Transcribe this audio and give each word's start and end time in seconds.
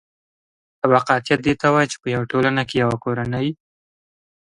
طبقاتیت 0.81 1.39
دې 1.45 1.53
ته 1.61 1.67
وايي 1.73 1.87
چې 1.91 1.97
په 2.01 2.07
ټولنه 2.31 2.61
کې 2.69 2.75
یوه 2.83 2.97
کورنۍ 3.03 3.47